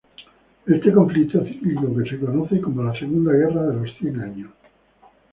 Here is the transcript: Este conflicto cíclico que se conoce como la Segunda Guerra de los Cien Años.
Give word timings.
Este 0.65 0.91
conflicto 0.91 1.45
cíclico 1.45 1.95
que 1.95 2.09
se 2.09 2.19
conoce 2.19 2.59
como 2.59 2.81
la 2.81 2.91
Segunda 2.97 3.33
Guerra 3.33 3.61
de 3.67 3.75
los 3.85 3.97
Cien 3.99 4.19
Años. 4.19 4.49